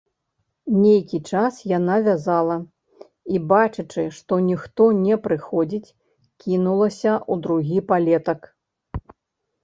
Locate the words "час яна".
1.31-1.95